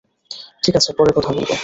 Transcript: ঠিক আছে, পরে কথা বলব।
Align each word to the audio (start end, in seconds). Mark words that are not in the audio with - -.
ঠিক 0.63 0.73
আছে, 0.75 0.89
পরে 0.93 1.11
কথা 1.15 1.31
বলব। 1.33 1.51